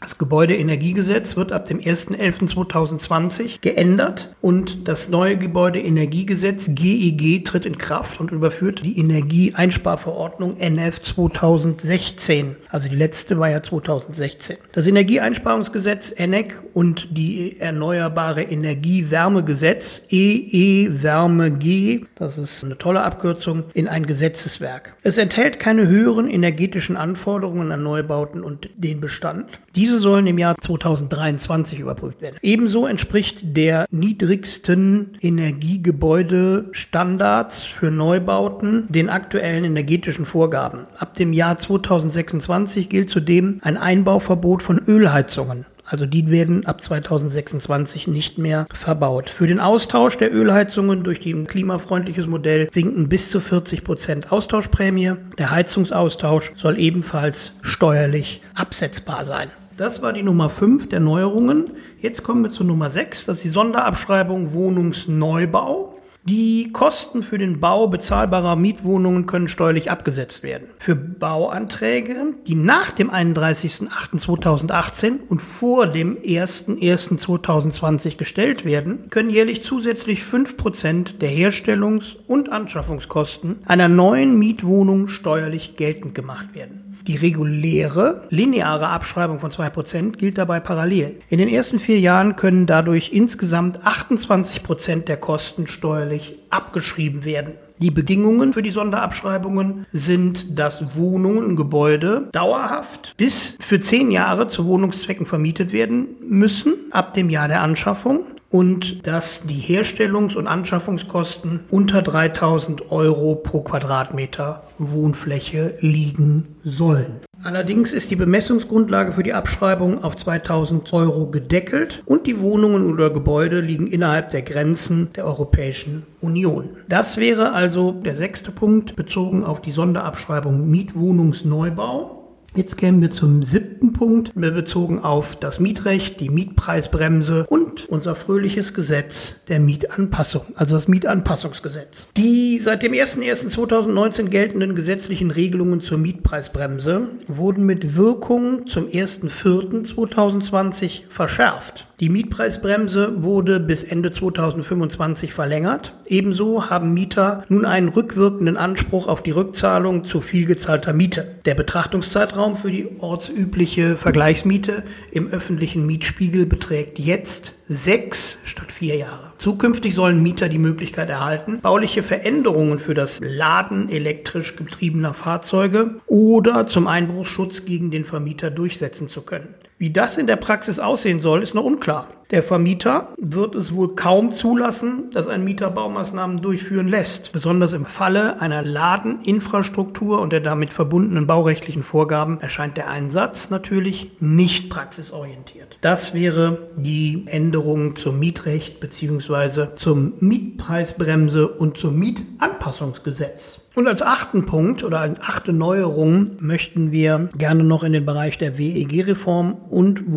Das 0.00 0.18
Gebäudeenergiegesetz 0.18 1.36
wird 1.36 1.52
ab 1.52 1.64
dem 1.64 1.80
1.11.2020 1.80 3.62
geändert 3.62 4.34
und 4.42 4.88
das 4.88 5.08
neue 5.08 5.38
Gebäudeenergiegesetz 5.38 6.74
GEG 6.74 7.22
e 7.22 7.40
tritt 7.40 7.64
in 7.64 7.78
Kraft 7.78 8.20
und 8.20 8.30
überführt 8.30 8.82
die 8.84 8.98
Energieeinsparverordnung 8.98 10.58
NF 10.58 11.00
2016. 11.00 12.56
Also 12.68 12.90
die 12.90 12.96
letzte 12.96 13.38
war 13.38 13.48
ja 13.48 13.62
2016. 13.62 14.58
Das 14.72 14.86
Energieeinsparungsgesetz 14.86 16.12
ENEC 16.14 16.62
und 16.74 17.08
die 17.16 17.58
Erneuerbare 17.58 18.42
Energiewärmegesetz 18.42 20.02
EE-Wärme-G, 20.10 22.04
das 22.16 22.36
ist 22.36 22.62
eine 22.62 22.76
tolle 22.76 23.00
Abkürzung, 23.00 23.64
in 23.72 23.88
ein 23.88 24.04
Gesetzeswerk. 24.04 24.94
Es 25.02 25.16
enthält 25.16 25.58
keine 25.58 25.88
höheren 25.88 26.28
energetischen 26.28 26.98
Anforderungen 26.98 27.72
an 27.72 27.82
Neubauten 27.82 28.44
und 28.44 28.68
den 28.76 29.00
Bestand. 29.00 29.58
Diese 29.86 30.00
sollen 30.00 30.26
im 30.26 30.36
Jahr 30.36 30.56
2023 30.60 31.78
überprüft 31.78 32.20
werden. 32.20 32.38
Ebenso 32.42 32.86
entspricht 32.86 33.56
der 33.56 33.86
niedrigsten 33.92 35.16
Energiegebäudestandards 35.20 37.62
für 37.62 37.92
Neubauten 37.92 38.86
den 38.88 39.08
aktuellen 39.08 39.64
energetischen 39.64 40.26
Vorgaben. 40.26 40.86
Ab 40.98 41.14
dem 41.14 41.32
Jahr 41.32 41.56
2026 41.56 42.88
gilt 42.88 43.10
zudem 43.10 43.60
ein 43.62 43.76
Einbauverbot 43.76 44.64
von 44.64 44.82
Ölheizungen. 44.88 45.66
Also 45.84 46.04
die 46.04 46.30
werden 46.30 46.66
ab 46.66 46.82
2026 46.82 48.08
nicht 48.08 48.38
mehr 48.38 48.66
verbaut. 48.72 49.30
Für 49.30 49.46
den 49.46 49.60
Austausch 49.60 50.18
der 50.18 50.34
Ölheizungen 50.34 51.04
durch 51.04 51.24
ein 51.24 51.46
klimafreundliches 51.46 52.26
Modell 52.26 52.68
winken 52.72 53.08
bis 53.08 53.30
zu 53.30 53.38
40 53.38 53.84
Prozent 53.84 54.32
Austauschprämie. 54.32 55.12
Der 55.38 55.52
Heizungsaustausch 55.52 56.54
soll 56.56 56.76
ebenfalls 56.80 57.52
steuerlich 57.62 58.42
absetzbar 58.56 59.24
sein. 59.24 59.48
Das 59.76 60.00
war 60.00 60.14
die 60.14 60.22
Nummer 60.22 60.48
5 60.48 60.88
der 60.88 61.00
Neuerungen. 61.00 61.72
Jetzt 62.00 62.22
kommen 62.22 62.42
wir 62.42 62.50
zu 62.50 62.64
Nummer 62.64 62.88
6, 62.88 63.26
das 63.26 63.36
ist 63.36 63.44
die 63.44 63.50
Sonderabschreibung 63.50 64.54
Wohnungsneubau. 64.54 65.92
Die 66.24 66.72
Kosten 66.72 67.22
für 67.22 67.36
den 67.38 67.60
Bau 67.60 67.86
bezahlbarer 67.86 68.56
Mietwohnungen 68.56 69.26
können 69.26 69.48
steuerlich 69.48 69.90
abgesetzt 69.90 70.42
werden. 70.42 70.66
Für 70.78 70.96
Bauanträge, 70.96 72.16
die 72.46 72.54
nach 72.56 72.90
dem 72.90 73.10
31.08.2018 73.10 75.18
und 75.28 75.40
vor 75.40 75.86
dem 75.86 76.16
1.01.2020 76.16 78.16
gestellt 78.16 78.64
werden, 78.64 79.08
können 79.10 79.30
jährlich 79.30 79.62
zusätzlich 79.62 80.22
5% 80.22 81.18
der 81.18 81.30
Herstellungs- 81.30 82.16
und 82.26 82.50
Anschaffungskosten 82.50 83.60
einer 83.66 83.88
neuen 83.88 84.36
Mietwohnung 84.38 85.06
steuerlich 85.08 85.76
geltend 85.76 86.16
gemacht 86.16 86.54
werden. 86.54 86.85
Die 87.06 87.16
reguläre, 87.16 88.22
lineare 88.30 88.88
Abschreibung 88.88 89.38
von 89.38 89.52
2% 89.52 90.16
gilt 90.16 90.38
dabei 90.38 90.58
parallel. 90.58 91.20
In 91.30 91.38
den 91.38 91.48
ersten 91.48 91.78
vier 91.78 92.00
Jahren 92.00 92.34
können 92.34 92.66
dadurch 92.66 93.12
insgesamt 93.12 93.78
28% 93.86 95.04
der 95.04 95.16
Kosten 95.16 95.68
steuerlich 95.68 96.36
abgeschrieben 96.50 97.24
werden. 97.24 97.54
Die 97.78 97.90
Bedingungen 97.90 98.52
für 98.54 98.62
die 98.62 98.70
Sonderabschreibungen 98.70 99.86
sind, 99.92 100.58
dass 100.58 100.96
Wohnungen 100.96 101.44
und 101.44 101.56
Gebäude 101.56 102.28
dauerhaft 102.32 103.14
bis 103.16 103.56
für 103.60 103.80
zehn 103.80 104.10
Jahre 104.10 104.48
zu 104.48 104.66
Wohnungszwecken 104.66 105.26
vermietet 105.26 105.72
werden 105.72 106.08
müssen, 106.22 106.74
ab 106.90 107.12
dem 107.12 107.28
Jahr 107.28 107.48
der 107.48 107.60
Anschaffung 107.60 108.20
und 108.50 109.06
dass 109.06 109.46
die 109.46 109.60
Herstellungs- 109.60 110.36
und 110.36 110.46
Anschaffungskosten 110.46 111.60
unter 111.68 112.00
3000 112.00 112.90
Euro 112.90 113.34
pro 113.34 113.60
Quadratmeter 113.60 114.62
Wohnfläche 114.78 115.76
liegen 115.80 116.56
sollen. 116.64 117.20
Allerdings 117.42 117.92
ist 117.92 118.10
die 118.10 118.16
Bemessungsgrundlage 118.16 119.12
für 119.12 119.22
die 119.22 119.34
Abschreibung 119.34 120.02
auf 120.02 120.16
2000 120.16 120.92
Euro 120.92 121.30
gedeckelt 121.30 122.02
und 122.06 122.26
die 122.26 122.40
Wohnungen 122.40 122.90
oder 122.90 123.10
Gebäude 123.10 123.60
liegen 123.60 123.86
innerhalb 123.86 124.30
der 124.30 124.42
Grenzen 124.42 125.12
der 125.14 125.26
Europäischen 125.26 126.04
Union. 126.20 126.70
Das 126.88 127.18
wäre 127.18 127.52
also 127.52 127.92
der 127.92 128.16
sechste 128.16 128.50
Punkt 128.50 128.96
bezogen 128.96 129.44
auf 129.44 129.60
die 129.60 129.72
Sonderabschreibung 129.72 130.68
Mietwohnungsneubau. 130.68 132.25
Jetzt 132.56 132.78
kämen 132.78 133.02
wir 133.02 133.10
zum 133.10 133.42
siebten 133.42 133.92
Punkt, 133.92 134.32
bezogen 134.34 135.00
auf 135.00 135.38
das 135.38 135.60
Mietrecht, 135.60 136.20
die 136.20 136.30
Mietpreisbremse 136.30 137.44
und 137.50 137.86
unser 137.90 138.14
fröhliches 138.14 138.72
Gesetz 138.72 139.40
der 139.48 139.60
Mietanpassung, 139.60 140.46
also 140.54 140.74
das 140.74 140.88
Mietanpassungsgesetz. 140.88 142.06
Die 142.16 142.56
seit 142.56 142.82
dem 142.82 142.92
01.01.2019 142.92 144.30
geltenden 144.30 144.74
gesetzlichen 144.74 145.30
Regelungen 145.30 145.82
zur 145.82 145.98
Mietpreisbremse 145.98 147.08
wurden 147.26 147.66
mit 147.66 147.94
Wirkung 147.94 148.66
zum 148.66 148.86
1.04.2020 148.86 151.02
verschärft. 151.10 151.86
Die 151.98 152.10
Mietpreisbremse 152.10 153.22
wurde 153.22 153.58
bis 153.58 153.82
Ende 153.82 154.12
2025 154.12 155.32
verlängert. 155.32 155.94
Ebenso 156.06 156.68
haben 156.68 156.92
Mieter 156.92 157.44
nun 157.48 157.64
einen 157.64 157.88
rückwirkenden 157.88 158.58
Anspruch 158.58 159.08
auf 159.08 159.22
die 159.22 159.30
Rückzahlung 159.30 160.04
zu 160.04 160.20
viel 160.20 160.44
gezahlter 160.44 160.92
Miete. 160.92 161.36
Der 161.46 161.54
Betrachtungszeitraum 161.54 162.54
für 162.54 162.70
die 162.70 162.86
ortsübliche 163.00 163.96
Vergleichsmiete 163.96 164.84
im 165.10 165.28
öffentlichen 165.28 165.86
Mietspiegel 165.86 166.44
beträgt 166.44 166.98
jetzt 166.98 167.54
sechs 167.64 168.40
statt 168.44 168.72
vier 168.72 168.96
Jahre. 168.96 169.32
Zukünftig 169.38 169.94
sollen 169.94 170.22
Mieter 170.22 170.50
die 170.50 170.58
Möglichkeit 170.58 171.08
erhalten, 171.08 171.60
bauliche 171.62 172.02
Veränderungen 172.02 172.78
für 172.78 172.92
das 172.92 173.20
Laden 173.22 173.88
elektrisch 173.88 174.56
getriebener 174.56 175.14
Fahrzeuge 175.14 175.94
oder 176.06 176.66
zum 176.66 176.88
Einbruchsschutz 176.88 177.64
gegen 177.64 177.90
den 177.90 178.04
Vermieter 178.04 178.50
durchsetzen 178.50 179.08
zu 179.08 179.22
können. 179.22 179.48
Wie 179.78 179.90
das 179.90 180.16
in 180.16 180.26
der 180.26 180.36
Praxis 180.36 180.78
aussehen 180.78 181.20
soll, 181.20 181.42
ist 181.42 181.54
noch 181.54 181.64
unklar. 181.64 182.08
Der 182.32 182.42
Vermieter 182.42 183.14
wird 183.18 183.54
es 183.54 183.72
wohl 183.72 183.94
kaum 183.94 184.32
zulassen, 184.32 185.10
dass 185.12 185.28
ein 185.28 185.44
Mieter 185.44 185.70
Baumaßnahmen 185.70 186.42
durchführen 186.42 186.88
lässt. 186.88 187.30
Besonders 187.30 187.72
im 187.72 187.84
Falle 187.84 188.40
einer 188.40 188.62
Ladeninfrastruktur 188.62 190.20
und 190.20 190.32
der 190.32 190.40
damit 190.40 190.70
verbundenen 190.70 191.28
baurechtlichen 191.28 191.84
Vorgaben 191.84 192.40
erscheint 192.40 192.76
der 192.76 192.90
Einsatz 192.90 193.50
natürlich 193.50 194.10
nicht 194.18 194.70
praxisorientiert. 194.70 195.78
Das 195.82 196.14
wäre 196.14 196.70
die 196.76 197.26
Änderung 197.26 197.94
zum 197.94 198.18
Mietrecht 198.18 198.80
bzw. 198.80 199.76
zum 199.76 200.14
Mietpreisbremse 200.18 201.46
und 201.46 201.78
zum 201.78 201.96
Mietanpassungsgesetz. 201.96 203.66
Und 203.76 203.86
als 203.88 204.00
achten 204.00 204.46
Punkt 204.46 204.82
oder 204.82 205.00
als 205.00 205.20
achte 205.20 205.52
Neuerung 205.52 206.38
möchten 206.40 206.92
wir 206.92 207.28
gerne 207.36 207.62
noch 207.62 207.84
in 207.84 207.92
den 207.92 208.06
Bereich 208.06 208.38
der 208.38 208.56
WEG-Reform 208.56 209.52
und 209.52 210.10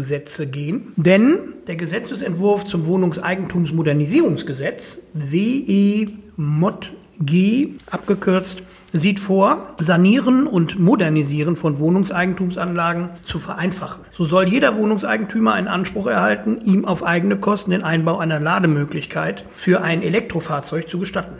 Wohnungseigentumsmodernisierungsgesetze 0.00 0.46
gehen. 0.46 0.92
Denn 0.96 1.38
der 1.66 1.76
Gesetzesentwurf 1.76 2.64
zum 2.64 2.86
Wohnungseigentumsmodernisierungsgesetz, 2.86 5.02
WE-MOD-G 5.14 6.08
abgekürzt, 7.90 8.62
sieht 8.92 9.20
vor, 9.20 9.76
Sanieren 9.78 10.48
und 10.48 10.80
Modernisieren 10.80 11.54
von 11.54 11.78
Wohnungseigentumsanlagen 11.78 13.10
zu 13.24 13.38
vereinfachen. 13.38 14.00
So 14.16 14.24
soll 14.24 14.48
jeder 14.48 14.76
Wohnungseigentümer 14.76 15.52
einen 15.52 15.68
Anspruch 15.68 16.08
erhalten, 16.08 16.58
ihm 16.64 16.84
auf 16.84 17.04
eigene 17.04 17.36
Kosten 17.36 17.70
den 17.70 17.84
Einbau 17.84 18.18
einer 18.18 18.40
Lademöglichkeit 18.40 19.44
für 19.54 19.82
ein 19.82 20.02
Elektrofahrzeug 20.02 20.88
zu 20.88 20.98
gestatten. 20.98 21.36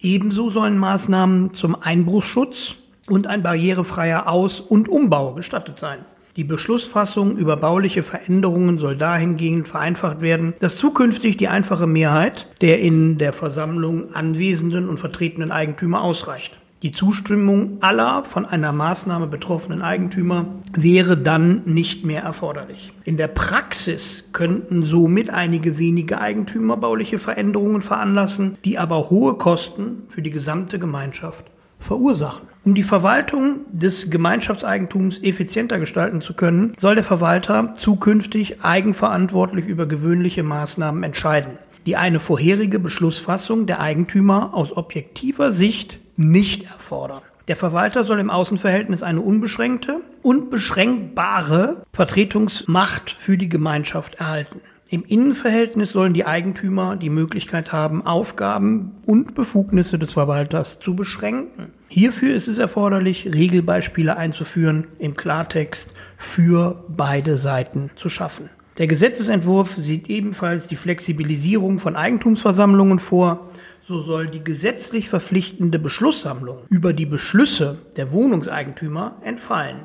Ebenso 0.00 0.48
sollen 0.48 0.78
Maßnahmen 0.78 1.52
zum 1.52 1.76
Einbruchsschutz 1.78 2.76
und 3.06 3.26
ein 3.26 3.42
barrierefreier 3.42 4.26
Aus- 4.28 4.60
und 4.60 4.88
Umbau 4.88 5.34
gestattet 5.34 5.78
sein. 5.78 5.98
Die 6.36 6.42
Beschlussfassung 6.42 7.36
über 7.36 7.56
bauliche 7.56 8.02
Veränderungen 8.02 8.80
soll 8.80 8.96
dahingehend 8.96 9.68
vereinfacht 9.68 10.20
werden, 10.20 10.54
dass 10.58 10.76
zukünftig 10.76 11.36
die 11.36 11.46
einfache 11.46 11.86
Mehrheit 11.86 12.48
der 12.60 12.80
in 12.80 13.18
der 13.18 13.32
Versammlung 13.32 14.12
anwesenden 14.14 14.88
und 14.88 14.98
vertretenen 14.98 15.52
Eigentümer 15.52 16.02
ausreicht. 16.02 16.58
Die 16.82 16.90
Zustimmung 16.90 17.78
aller 17.82 18.24
von 18.24 18.46
einer 18.46 18.72
Maßnahme 18.72 19.28
betroffenen 19.28 19.80
Eigentümer 19.80 20.46
wäre 20.72 21.16
dann 21.16 21.62
nicht 21.66 22.04
mehr 22.04 22.22
erforderlich. 22.22 22.92
In 23.04 23.16
der 23.16 23.28
Praxis 23.28 24.24
könnten 24.32 24.84
somit 24.84 25.30
einige 25.30 25.78
wenige 25.78 26.20
Eigentümer 26.20 26.76
bauliche 26.76 27.18
Veränderungen 27.18 27.80
veranlassen, 27.80 28.58
die 28.64 28.76
aber 28.76 29.08
hohe 29.08 29.34
Kosten 29.34 30.02
für 30.08 30.20
die 30.20 30.32
gesamte 30.32 30.80
Gemeinschaft 30.80 31.46
verursachen. 31.78 32.53
Um 32.64 32.74
die 32.74 32.82
Verwaltung 32.82 33.60
des 33.72 34.08
Gemeinschaftseigentums 34.08 35.18
effizienter 35.22 35.78
gestalten 35.78 36.22
zu 36.22 36.32
können, 36.32 36.72
soll 36.78 36.94
der 36.94 37.04
Verwalter 37.04 37.74
zukünftig 37.74 38.62
eigenverantwortlich 38.62 39.66
über 39.66 39.84
gewöhnliche 39.84 40.42
Maßnahmen 40.42 41.02
entscheiden, 41.02 41.58
die 41.84 41.96
eine 41.96 42.20
vorherige 42.20 42.78
Beschlussfassung 42.78 43.66
der 43.66 43.80
Eigentümer 43.80 44.54
aus 44.54 44.74
objektiver 44.74 45.52
Sicht 45.52 45.98
nicht 46.16 46.64
erfordern. 46.64 47.20
Der 47.48 47.56
Verwalter 47.56 48.06
soll 48.06 48.18
im 48.18 48.30
Außenverhältnis 48.30 49.02
eine 49.02 49.20
unbeschränkte 49.20 50.00
und 50.22 50.48
beschränkbare 50.48 51.82
Vertretungsmacht 51.92 53.10
für 53.10 53.36
die 53.36 53.50
Gemeinschaft 53.50 54.14
erhalten. 54.14 54.62
Im 54.88 55.04
Innenverhältnis 55.04 55.92
sollen 55.92 56.14
die 56.14 56.24
Eigentümer 56.24 56.96
die 56.96 57.10
Möglichkeit 57.10 57.72
haben, 57.72 58.06
Aufgaben 58.06 58.92
und 59.04 59.34
Befugnisse 59.34 59.98
des 59.98 60.12
Verwalters 60.12 60.78
zu 60.80 60.94
beschränken. 60.94 61.72
Hierfür 61.94 62.34
ist 62.34 62.48
es 62.48 62.58
erforderlich, 62.58 63.30
Regelbeispiele 63.32 64.16
einzuführen, 64.16 64.88
im 64.98 65.14
Klartext 65.14 65.90
für 66.18 66.82
beide 66.88 67.38
Seiten 67.38 67.92
zu 67.94 68.08
schaffen. 68.08 68.50
Der 68.78 68.88
Gesetzesentwurf 68.88 69.76
sieht 69.76 70.10
ebenfalls 70.10 70.66
die 70.66 70.74
Flexibilisierung 70.74 71.78
von 71.78 71.94
Eigentumsversammlungen 71.94 72.98
vor, 72.98 73.48
so 73.86 74.02
soll 74.02 74.26
die 74.26 74.42
gesetzlich 74.42 75.08
verpflichtende 75.08 75.78
Beschlusssammlung 75.78 76.58
über 76.68 76.92
die 76.92 77.06
Beschlüsse 77.06 77.78
der 77.96 78.10
Wohnungseigentümer 78.10 79.18
entfallen. 79.22 79.82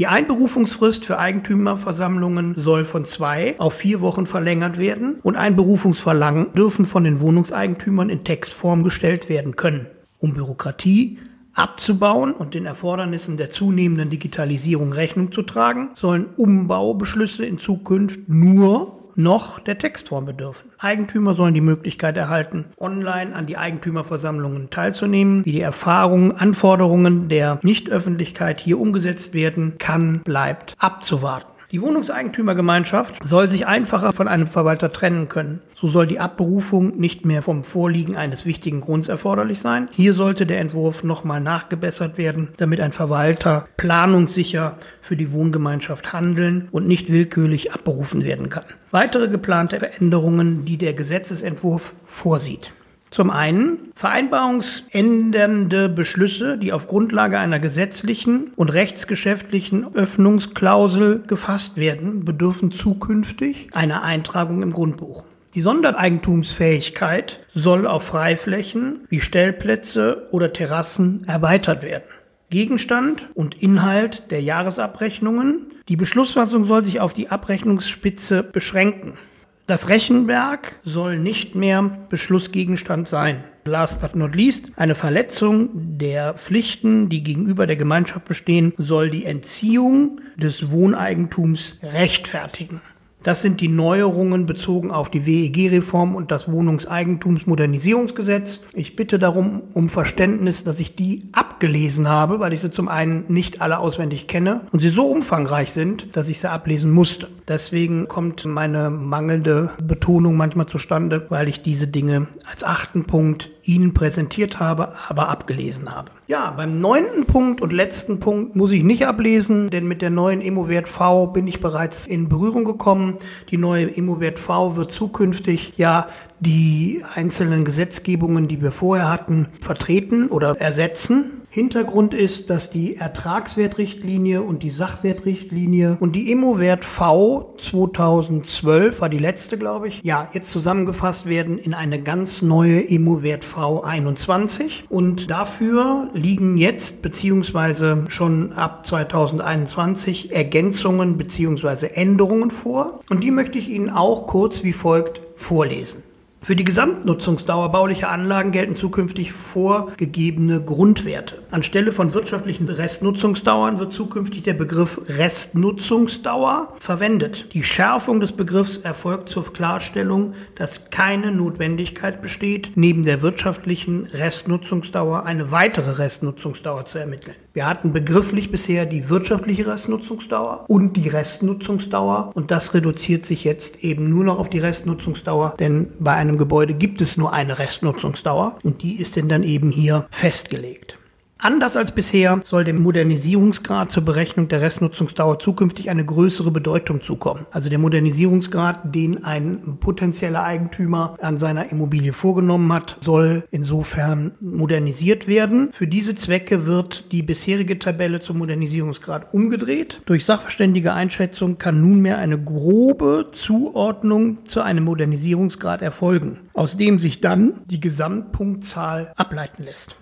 Die 0.00 0.08
Einberufungsfrist 0.08 1.04
für 1.04 1.20
Eigentümerversammlungen 1.20 2.56
soll 2.58 2.84
von 2.84 3.04
zwei 3.04 3.54
auf 3.58 3.74
vier 3.74 4.00
Wochen 4.00 4.26
verlängert 4.26 4.78
werden 4.78 5.20
und 5.22 5.36
Einberufungsverlangen 5.36 6.54
dürfen 6.54 6.86
von 6.86 7.04
den 7.04 7.20
Wohnungseigentümern 7.20 8.10
in 8.10 8.24
Textform 8.24 8.82
gestellt 8.82 9.28
werden 9.28 9.54
können, 9.54 9.86
um 10.18 10.34
Bürokratie 10.34 11.18
abzubauen 11.54 12.32
und 12.32 12.54
den 12.54 12.66
Erfordernissen 12.66 13.36
der 13.36 13.50
zunehmenden 13.50 14.10
Digitalisierung 14.10 14.92
Rechnung 14.92 15.32
zu 15.32 15.42
tragen, 15.42 15.90
sollen 15.94 16.26
Umbaubeschlüsse 16.36 17.44
in 17.44 17.58
Zukunft 17.58 18.28
nur 18.28 19.02
noch 19.14 19.58
der 19.58 19.78
Textform 19.78 20.24
bedürfen. 20.24 20.70
Eigentümer 20.78 21.34
sollen 21.34 21.54
die 21.54 21.60
Möglichkeit 21.60 22.16
erhalten, 22.16 22.66
online 22.78 23.34
an 23.34 23.46
die 23.46 23.56
Eigentümerversammlungen 23.56 24.70
teilzunehmen. 24.70 25.44
Wie 25.44 25.52
die 25.52 25.60
Erfahrungen, 25.60 26.32
Anforderungen 26.32 27.28
der 27.28 27.58
Nichtöffentlichkeit 27.62 28.60
hier 28.60 28.80
umgesetzt 28.80 29.34
werden 29.34 29.74
kann, 29.78 30.22
bleibt 30.24 30.74
abzuwarten. 30.78 31.51
Die 31.72 31.80
Wohnungseigentümergemeinschaft 31.80 33.14
soll 33.24 33.48
sich 33.48 33.66
einfacher 33.66 34.12
von 34.12 34.28
einem 34.28 34.46
Verwalter 34.46 34.92
trennen 34.92 35.30
können. 35.30 35.60
So 35.74 35.90
soll 35.90 36.06
die 36.06 36.20
Abberufung 36.20 36.98
nicht 36.98 37.24
mehr 37.24 37.40
vom 37.40 37.64
Vorliegen 37.64 38.14
eines 38.14 38.44
wichtigen 38.44 38.82
Grunds 38.82 39.08
erforderlich 39.08 39.60
sein. 39.60 39.88
Hier 39.90 40.12
sollte 40.12 40.44
der 40.44 40.60
Entwurf 40.60 41.02
nochmal 41.02 41.40
nachgebessert 41.40 42.18
werden, 42.18 42.50
damit 42.58 42.82
ein 42.82 42.92
Verwalter 42.92 43.68
planungssicher 43.78 44.76
für 45.00 45.16
die 45.16 45.32
Wohngemeinschaft 45.32 46.12
handeln 46.12 46.68
und 46.72 46.86
nicht 46.86 47.10
willkürlich 47.10 47.72
abberufen 47.72 48.22
werden 48.22 48.50
kann. 48.50 48.64
Weitere 48.90 49.28
geplante 49.28 49.78
Veränderungen, 49.78 50.66
die 50.66 50.76
der 50.76 50.92
Gesetzesentwurf 50.92 51.94
vorsieht. 52.04 52.70
Zum 53.12 53.28
einen 53.28 53.92
vereinbarungsändernde 53.94 55.90
Beschlüsse, 55.90 56.56
die 56.56 56.72
auf 56.72 56.88
Grundlage 56.88 57.38
einer 57.38 57.60
gesetzlichen 57.60 58.52
und 58.56 58.70
rechtsgeschäftlichen 58.70 59.94
Öffnungsklausel 59.94 61.22
gefasst 61.26 61.76
werden, 61.76 62.24
bedürfen 62.24 62.72
zukünftig 62.72 63.68
einer 63.74 64.02
Eintragung 64.02 64.62
im 64.62 64.72
Grundbuch. 64.72 65.24
Die 65.54 65.60
Sondereigentumsfähigkeit 65.60 67.40
soll 67.54 67.86
auf 67.86 68.06
Freiflächen 68.06 69.00
wie 69.10 69.20
Stellplätze 69.20 70.28
oder 70.30 70.54
Terrassen 70.54 71.24
erweitert 71.26 71.82
werden. 71.82 72.08
Gegenstand 72.48 73.28
und 73.34 73.62
Inhalt 73.62 74.30
der 74.30 74.40
Jahresabrechnungen. 74.40 75.66
Die 75.88 75.96
Beschlussfassung 75.96 76.66
soll 76.66 76.82
sich 76.82 77.00
auf 77.00 77.12
die 77.12 77.28
Abrechnungsspitze 77.28 78.42
beschränken. 78.42 79.18
Das 79.66 79.88
Rechenwerk 79.88 80.80
soll 80.84 81.18
nicht 81.18 81.54
mehr 81.54 81.88
Beschlussgegenstand 82.08 83.06
sein. 83.06 83.44
Last 83.64 84.00
but 84.00 84.16
not 84.16 84.34
least, 84.34 84.72
eine 84.74 84.96
Verletzung 84.96 85.70
der 85.98 86.34
Pflichten, 86.34 87.08
die 87.08 87.22
gegenüber 87.22 87.68
der 87.68 87.76
Gemeinschaft 87.76 88.24
bestehen, 88.24 88.72
soll 88.76 89.08
die 89.08 89.24
Entziehung 89.24 90.20
des 90.36 90.72
Wohneigentums 90.72 91.78
rechtfertigen. 91.80 92.80
Das 93.22 93.40
sind 93.40 93.60
die 93.60 93.68
Neuerungen 93.68 94.46
bezogen 94.46 94.90
auf 94.90 95.08
die 95.08 95.26
WEG-Reform 95.26 96.16
und 96.16 96.32
das 96.32 96.50
Wohnungseigentumsmodernisierungsgesetz. 96.50 98.64
Ich 98.74 98.96
bitte 98.96 99.20
darum 99.20 99.62
um 99.72 99.88
Verständnis, 99.88 100.64
dass 100.64 100.80
ich 100.80 100.96
die 100.96 101.28
abgelesen 101.32 102.08
habe, 102.08 102.40
weil 102.40 102.52
ich 102.52 102.60
sie 102.60 102.72
zum 102.72 102.88
einen 102.88 103.26
nicht 103.28 103.62
alle 103.62 103.78
auswendig 103.78 104.26
kenne 104.26 104.62
und 104.72 104.80
sie 104.80 104.88
so 104.88 105.06
umfangreich 105.06 105.70
sind, 105.70 106.16
dass 106.16 106.28
ich 106.28 106.40
sie 106.40 106.50
ablesen 106.50 106.90
musste. 106.90 107.28
Deswegen 107.46 108.08
kommt 108.08 108.44
meine 108.44 108.90
mangelnde 108.90 109.70
Betonung 109.80 110.36
manchmal 110.36 110.66
zustande, 110.66 111.26
weil 111.28 111.46
ich 111.48 111.62
diese 111.62 111.86
Dinge 111.86 112.26
als 112.50 112.64
achten 112.64 113.04
Punkt 113.04 113.50
Ihnen 113.64 113.94
präsentiert 113.94 114.58
habe, 114.60 114.92
aber 115.08 115.28
abgelesen 115.28 115.94
habe. 115.94 116.10
Ja, 116.26 116.50
beim 116.50 116.80
neunten 116.80 117.26
Punkt 117.26 117.60
und 117.60 117.72
letzten 117.72 118.18
Punkt 118.18 118.56
muss 118.56 118.72
ich 118.72 118.82
nicht 118.82 119.06
ablesen, 119.06 119.70
denn 119.70 119.86
mit 119.86 120.02
der 120.02 120.10
neuen 120.10 120.40
Immowert 120.40 120.88
V 120.88 121.28
bin 121.28 121.46
ich 121.46 121.60
bereits 121.60 122.06
in 122.06 122.28
Berührung 122.28 122.64
gekommen. 122.64 123.18
Die 123.50 123.58
neue 123.58 123.84
Immowert 123.84 124.40
V 124.40 124.76
wird 124.76 124.92
zukünftig 124.92 125.74
ja 125.76 126.08
die 126.40 127.02
einzelnen 127.14 127.64
Gesetzgebungen, 127.64 128.48
die 128.48 128.60
wir 128.60 128.72
vorher 128.72 129.10
hatten, 129.10 129.48
vertreten 129.60 130.28
oder 130.28 130.60
ersetzen. 130.60 131.41
Hintergrund 131.54 132.14
ist, 132.14 132.48
dass 132.48 132.70
die 132.70 132.96
Ertragswertrichtlinie 132.96 134.40
und 134.40 134.62
die 134.62 134.70
Sachwertrichtlinie 134.70 135.98
und 136.00 136.16
die 136.16 136.32
Immowert 136.32 136.86
V 136.86 137.54
2012 137.58 139.02
war 139.02 139.10
die 139.10 139.18
letzte, 139.18 139.58
glaube 139.58 139.88
ich, 139.88 140.00
ja, 140.02 140.30
jetzt 140.32 140.50
zusammengefasst 140.50 141.26
werden 141.26 141.58
in 141.58 141.74
eine 141.74 142.00
ganz 142.00 142.40
neue 142.40 142.80
Immowert 142.80 143.44
V 143.44 143.82
21 143.82 144.84
und 144.88 145.30
dafür 145.30 146.08
liegen 146.14 146.56
jetzt 146.56 147.02
beziehungsweise 147.02 148.06
schon 148.08 148.54
ab 148.54 148.86
2021 148.86 150.32
Ergänzungen 150.32 151.18
beziehungsweise 151.18 151.94
Änderungen 151.94 152.50
vor 152.50 153.00
und 153.10 153.22
die 153.22 153.30
möchte 153.30 153.58
ich 153.58 153.68
Ihnen 153.68 153.90
auch 153.90 154.26
kurz 154.26 154.64
wie 154.64 154.72
folgt 154.72 155.20
vorlesen. 155.36 156.02
Für 156.44 156.56
die 156.56 156.64
Gesamtnutzungsdauer 156.64 157.70
baulicher 157.70 158.08
Anlagen 158.08 158.50
gelten 158.50 158.74
zukünftig 158.74 159.30
vorgegebene 159.30 160.60
Grundwerte. 160.60 161.38
Anstelle 161.52 161.92
von 161.92 162.14
wirtschaftlichen 162.14 162.68
Restnutzungsdauern 162.68 163.78
wird 163.78 163.92
zukünftig 163.92 164.42
der 164.42 164.54
Begriff 164.54 165.00
Restnutzungsdauer 165.06 166.74
verwendet. 166.80 167.54
Die 167.54 167.62
Schärfung 167.62 168.18
des 168.18 168.32
Begriffs 168.32 168.78
erfolgt 168.78 169.28
zur 169.28 169.52
Klarstellung, 169.52 170.34
dass 170.56 170.90
keine 170.90 171.30
Notwendigkeit 171.30 172.20
besteht, 172.20 172.72
neben 172.74 173.04
der 173.04 173.22
wirtschaftlichen 173.22 174.06
Restnutzungsdauer 174.06 175.24
eine 175.24 175.52
weitere 175.52 175.92
Restnutzungsdauer 175.92 176.86
zu 176.86 176.98
ermitteln. 176.98 177.36
Wir 177.54 177.68
hatten 177.68 177.92
begrifflich 177.92 178.50
bisher 178.50 178.86
die 178.86 179.10
wirtschaftliche 179.10 179.66
Restnutzungsdauer 179.66 180.64
und 180.68 180.96
die 180.96 181.08
Restnutzungsdauer 181.08 182.32
und 182.34 182.50
das 182.50 182.74
reduziert 182.74 183.26
sich 183.26 183.44
jetzt 183.44 183.84
eben 183.84 184.08
nur 184.08 184.24
noch 184.24 184.38
auf 184.38 184.48
die 184.48 184.58
Restnutzungsdauer, 184.58 185.54
denn 185.60 185.92
bei 186.00 186.12
einem 186.12 186.31
Gebäude 186.38 186.74
gibt 186.74 187.00
es 187.00 187.16
nur 187.16 187.32
eine 187.32 187.58
Restnutzungsdauer 187.58 188.58
und 188.62 188.82
die 188.82 189.00
ist 189.00 189.16
denn 189.16 189.28
dann 189.28 189.42
eben 189.42 189.70
hier 189.70 190.06
festgelegt. 190.10 190.96
Anders 191.44 191.76
als 191.76 191.90
bisher 191.90 192.40
soll 192.44 192.62
dem 192.62 192.80
Modernisierungsgrad 192.84 193.90
zur 193.90 194.04
Berechnung 194.04 194.46
der 194.46 194.60
Restnutzungsdauer 194.60 195.40
zukünftig 195.40 195.90
eine 195.90 196.04
größere 196.04 196.52
Bedeutung 196.52 197.02
zukommen. 197.02 197.46
Also 197.50 197.68
der 197.68 197.80
Modernisierungsgrad, 197.80 198.94
den 198.94 199.24
ein 199.24 199.78
potenzieller 199.80 200.44
Eigentümer 200.44 201.16
an 201.20 201.38
seiner 201.38 201.72
Immobilie 201.72 202.12
vorgenommen 202.12 202.72
hat, 202.72 202.96
soll 203.02 203.42
insofern 203.50 204.36
modernisiert 204.38 205.26
werden. 205.26 205.70
Für 205.72 205.88
diese 205.88 206.14
Zwecke 206.14 206.64
wird 206.66 207.10
die 207.10 207.24
bisherige 207.24 207.76
Tabelle 207.80 208.22
zum 208.22 208.38
Modernisierungsgrad 208.38 209.34
umgedreht. 209.34 210.00
Durch 210.06 210.24
sachverständige 210.24 210.92
Einschätzung 210.92 211.58
kann 211.58 211.80
nunmehr 211.80 212.18
eine 212.18 212.38
grobe 212.38 213.30
Zuordnung 213.32 214.46
zu 214.46 214.60
einem 214.62 214.84
Modernisierungsgrad 214.84 215.82
erfolgen, 215.82 216.38
aus 216.52 216.76
dem 216.76 217.00
sich 217.00 217.20
dann 217.20 217.62
die 217.66 217.80
Gesamtpunktzahl 217.80 219.12
ableiten 219.16 219.64
lässt. 219.64 219.96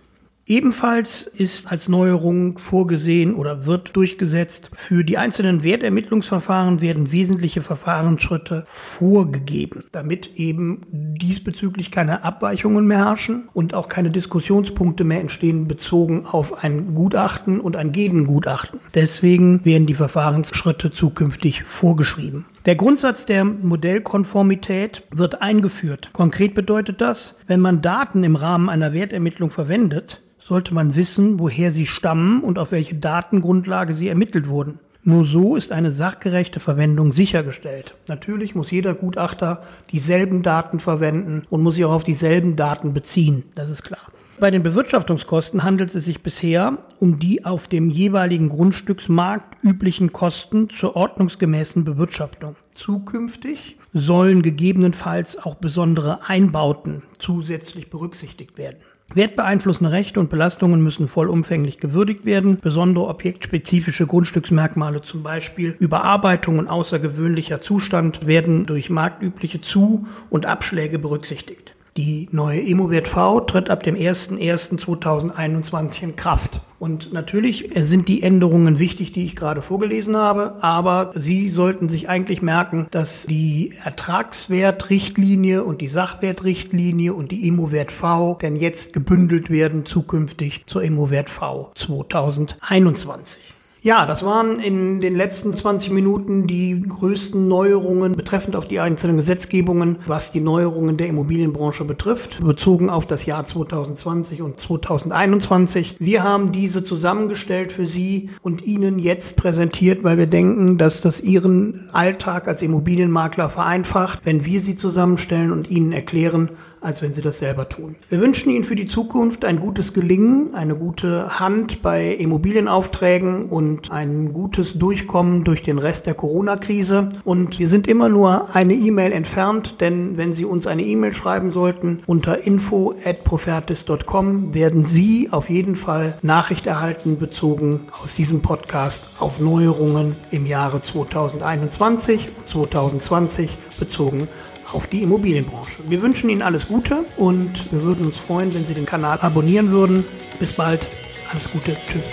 Ebenfalls 0.51 1.29
ist 1.29 1.71
als 1.71 1.89
Neuerung 1.89 2.59
vorgesehen 2.59 3.37
oder 3.37 3.67
wird 3.67 3.95
durchgesetzt, 3.95 4.69
für 4.75 5.05
die 5.05 5.17
einzelnen 5.17 5.63
Wertermittlungsverfahren 5.63 6.81
werden 6.81 7.13
wesentliche 7.13 7.63
Verfahrensschritte 7.63 8.65
vorgegeben, 8.67 9.85
damit 9.93 10.35
eben 10.35 10.83
diesbezüglich 10.91 11.93
keine 11.93 12.25
Abweichungen 12.25 12.85
mehr 12.85 13.07
herrschen 13.07 13.49
und 13.53 13.75
auch 13.75 13.89
keine 13.89 14.11
Diskussionspunkte 14.11 15.05
mehr 15.05 15.21
entstehen 15.21 15.69
bezogen 15.69 16.27
auf 16.27 16.65
ein 16.65 16.97
Gutachten 16.97 17.61
und 17.61 17.77
ein 17.77 17.93
Gegengutachten. 17.93 18.81
Deswegen 18.93 19.65
werden 19.65 19.87
die 19.87 19.95
Verfahrensschritte 19.95 20.91
zukünftig 20.91 21.63
vorgeschrieben. 21.63 22.47
Der 22.66 22.77
Grundsatz 22.77 23.25
der 23.25 23.42
Modellkonformität 23.42 25.05
wird 25.11 25.40
eingeführt. 25.40 26.11
Konkret 26.12 26.55
bedeutet 26.55 27.01
das, 27.01 27.35
wenn 27.46 27.61
man 27.61 27.81
Daten 27.81 28.23
im 28.23 28.37
Rahmen 28.37 28.68
einer 28.68 28.92
Wertermittlung 28.92 29.51
verwendet, 29.51 30.20
sollte 30.46 30.75
man 30.75 30.94
wissen, 30.94 31.38
woher 31.38 31.70
sie 31.70 31.87
stammen 31.87 32.42
und 32.42 32.59
auf 32.59 32.73
welche 32.73 32.96
Datengrundlage 32.96 33.94
sie 33.94 34.09
ermittelt 34.09 34.46
wurden. 34.49 34.79
Nur 35.03 35.25
so 35.25 35.57
ist 35.57 35.73
eine 35.73 35.90
sachgerechte 35.90 36.61
Verwendung 36.61 37.14
sichergestellt. 37.14 37.94
Natürlich 38.09 38.55
muss 38.55 38.70
jeder 38.70 38.92
Gutachter 38.92 39.62
dieselben 39.90 40.42
Daten 40.42 40.81
verwenden 40.81 41.46
und 41.49 41.62
muss 41.62 41.77
sich 41.77 41.87
auch 41.87 41.92
auf 41.92 42.05
dieselben 42.05 42.57
Daten 42.57 42.92
beziehen. 42.92 43.44
Das 43.55 43.70
ist 43.70 43.85
klar. 43.85 44.03
Bei 44.40 44.50
den 44.50 44.62
Bewirtschaftungskosten 44.62 45.64
handelt 45.64 45.94
es 45.94 46.07
sich 46.07 46.22
bisher 46.22 46.79
um 46.98 47.18
die 47.18 47.44
auf 47.44 47.68
dem 47.68 47.90
jeweiligen 47.90 48.48
Grundstücksmarkt 48.48 49.62
üblichen 49.62 50.12
Kosten 50.12 50.70
zur 50.70 50.96
ordnungsgemäßen 50.96 51.85
Bewirtschaftung. 51.85 52.57
Zukünftig 52.72 53.76
sollen 53.92 54.40
gegebenenfalls 54.40 55.37
auch 55.37 55.57
besondere 55.57 56.20
Einbauten 56.26 57.03
zusätzlich 57.18 57.90
berücksichtigt 57.90 58.57
werden. 58.57 58.79
Wertbeeinflussende 59.12 59.92
Rechte 59.92 60.20
und 60.20 60.31
Belastungen 60.31 60.83
müssen 60.83 61.07
vollumfänglich 61.07 61.79
gewürdigt 61.79 62.24
werden. 62.24 62.61
Besondere 62.62 63.09
objektspezifische 63.09 64.07
Grundstücksmerkmale, 64.07 65.03
zum 65.03 65.22
Beispiel 65.22 65.76
Überarbeitung 65.79 66.59
und 66.59 66.68
außergewöhnlicher 66.68 67.61
Zustand, 67.61 68.26
werden 68.26 68.64
durch 68.64 68.88
marktübliche 68.88 69.61
Zu- 69.61 70.07
und 70.31 70.46
Abschläge 70.46 70.98
berücksichtigt. 70.98 71.69
Die 71.96 72.29
neue 72.31 72.61
Immowert 72.61 73.09
V 73.09 73.40
tritt 73.40 73.68
ab 73.68 73.83
dem 73.83 73.96
01.01.2021 73.96 76.03
in 76.03 76.16
Kraft. 76.16 76.61
Und 76.79 77.12
natürlich 77.12 77.70
sind 77.74 78.09
die 78.09 78.22
Änderungen 78.22 78.79
wichtig, 78.79 79.12
die 79.12 79.24
ich 79.24 79.37
gerade 79.37 79.61
vorgelesen 79.61 80.16
habe, 80.16 80.62
aber 80.62 81.12
Sie 81.14 81.50
sollten 81.50 81.88
sich 81.88 82.09
eigentlich 82.09 82.42
merken, 82.42 82.87
dass 82.90 83.26
die 83.26 83.74
Ertragswertrichtlinie 83.85 85.64
und 85.64 85.81
die 85.81 85.88
Sachwertrichtlinie 85.88 87.12
und 87.12 87.33
die 87.33 87.46
Immowert 87.46 87.92
V 87.92 88.38
denn 88.40 88.57
jetzt 88.57 88.92
gebündelt 88.92 89.50
werden 89.50 89.85
zukünftig 89.85 90.62
zur 90.66 90.83
Immowert 90.83 91.29
V 91.29 91.72
2021. 91.74 93.60
Ja, 93.83 94.05
das 94.05 94.23
waren 94.23 94.61
in 94.61 95.01
den 95.01 95.16
letzten 95.16 95.57
20 95.57 95.90
Minuten 95.90 96.47
die 96.47 96.79
größten 96.87 97.49
Neuerungen 97.49 98.14
betreffend 98.14 98.55
auf 98.55 98.69
die 98.69 98.79
einzelnen 98.79 99.16
Gesetzgebungen, 99.16 100.01
was 100.07 100.33
die 100.33 100.43
Neuerungen 100.43 100.99
der 100.99 101.07
Immobilienbranche 101.07 101.87
betrifft, 101.87 102.45
bezogen 102.45 102.90
auf 102.90 103.07
das 103.07 103.25
Jahr 103.25 103.47
2020 103.47 104.43
und 104.43 104.61
2021. 104.61 105.97
Wir 105.99 106.23
haben 106.23 106.53
diese 106.53 106.85
zusammengestellt 106.85 107.73
für 107.73 107.87
Sie 107.87 108.29
und 108.43 108.66
Ihnen 108.66 108.99
jetzt 108.99 109.38
präsentiert, 109.38 110.05
weil 110.05 110.19
wir 110.19 110.27
denken, 110.27 110.77
dass 110.77 111.01
das 111.01 111.23
Ihren 111.23 111.88
Alltag 111.93 112.49
als 112.49 112.61
Immobilienmakler 112.61 113.49
vereinfacht, 113.49 114.21
wenn 114.25 114.45
wir 114.45 114.61
sie 114.61 114.77
zusammenstellen 114.77 115.53
und 115.53 115.71
Ihnen 115.71 115.93
erklären, 115.93 116.51
als 116.81 117.03
wenn 117.03 117.12
sie 117.12 117.23
das 117.23 117.38
selber 117.38 117.69
tun. 117.69 117.97
Wir 118.09 118.21
wünschen 118.21 118.51
Ihnen 118.51 118.64
für 118.64 118.75
die 118.75 118.88
Zukunft 118.88 119.45
ein 119.45 119.61
gutes 119.61 119.93
Gelingen, 119.93 120.55
eine 120.55 120.75
gute 120.75 121.38
Hand 121.38 121.83
bei 121.83 122.14
Immobilienaufträgen 122.14 123.47
und 123.47 123.90
ein 123.90 124.33
gutes 124.33 124.79
Durchkommen 124.79 125.45
durch 125.45 125.62
den 125.62 125.79
Rest 125.79 126.07
der 126.07 126.14
Corona-Krise. 126.14 127.11
Und 127.25 127.59
wir 127.59 127.69
sind 127.69 127.87
immer 127.87 128.09
nur 128.09 128.55
eine 128.55 128.75
E-Mail 128.75 129.12
entfernt, 129.12 129.77
denn 129.81 130.16
wenn 130.16 130.33
Sie 130.33 130.45
uns 130.45 130.66
eine 130.66 130.83
E-Mail 130.83 131.14
schreiben 131.14 131.53
sollten 131.53 132.01
unter 132.07 132.47
info@profertis.com 132.47 134.55
werden 134.55 134.85
Sie 134.85 135.29
auf 135.31 135.51
jeden 135.51 135.77
Fall 135.77 136.16
Nachricht 136.23 136.66
erhalten 136.66 137.19
bezogen 137.19 137.81
aus 138.03 138.14
diesem 138.14 138.43
Podcast 138.43 139.11
auf 139.19 139.40
Neuerungen 139.40 140.16
im 140.31 140.47
Jahre 140.47 140.83
2021 140.83 142.31
und 142.38 142.49
2020 142.49 143.59
bezogen 143.79 144.29
auf 144.74 144.87
die 144.87 145.02
Immobilienbranche. 145.02 145.83
Wir 145.88 146.02
wünschen 146.02 146.30
Ihnen 146.30 146.42
alles 146.42 146.68
Gute 146.68 147.04
und 147.16 147.70
wir 147.72 147.83
würden 147.83 148.06
uns 148.06 148.18
freuen, 148.18 148.52
wenn 148.54 148.66
Sie 148.66 148.74
den 148.74 148.87
Kanal 148.87 149.18
abonnieren 149.20 149.70
würden. 149.70 150.04
Bis 150.38 150.52
bald. 150.52 150.87
Alles 151.33 151.50
Gute. 151.50 151.76
Tschüss. 151.88 152.04